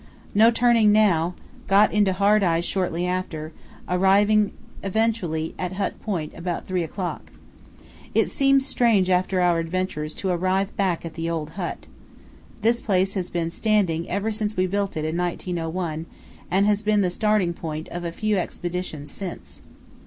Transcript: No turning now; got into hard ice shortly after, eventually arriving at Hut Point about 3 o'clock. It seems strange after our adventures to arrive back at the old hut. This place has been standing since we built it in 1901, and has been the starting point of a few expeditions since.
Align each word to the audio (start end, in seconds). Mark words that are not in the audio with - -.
No 0.33 0.49
turning 0.49 0.91
now; 0.91 1.35
got 1.67 1.93
into 1.93 2.11
hard 2.13 2.41
ice 2.41 2.65
shortly 2.65 3.05
after, 3.05 3.51
eventually 3.87 4.51
arriving 4.83 5.53
at 5.59 5.73
Hut 5.73 6.01
Point 6.01 6.33
about 6.35 6.65
3 6.65 6.81
o'clock. 6.81 7.31
It 8.15 8.27
seems 8.27 8.65
strange 8.65 9.11
after 9.11 9.41
our 9.41 9.59
adventures 9.59 10.15
to 10.15 10.29
arrive 10.29 10.75
back 10.75 11.05
at 11.05 11.13
the 11.13 11.29
old 11.29 11.51
hut. 11.51 11.85
This 12.63 12.81
place 12.81 13.13
has 13.13 13.29
been 13.29 13.51
standing 13.51 14.07
since 14.31 14.57
we 14.57 14.65
built 14.65 14.97
it 14.97 15.05
in 15.05 15.15
1901, 15.17 16.07
and 16.49 16.65
has 16.65 16.81
been 16.81 17.01
the 17.01 17.11
starting 17.11 17.53
point 17.53 17.87
of 17.89 18.03
a 18.03 18.11
few 18.11 18.39
expeditions 18.39 19.11
since. 19.11 19.61